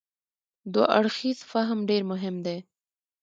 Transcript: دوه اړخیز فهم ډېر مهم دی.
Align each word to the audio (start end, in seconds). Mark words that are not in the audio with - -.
دوه 0.73 0.85
اړخیز 0.97 1.39
فهم 1.51 1.79
ډېر 1.89 2.01
مهم 2.11 2.35
دی. 2.45 2.57